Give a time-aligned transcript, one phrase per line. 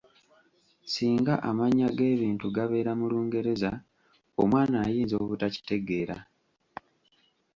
[0.93, 3.71] "Singa amannya g'ebintu gabeera mu Lungereza,
[4.41, 6.17] omwana ayinza obutakitegeera."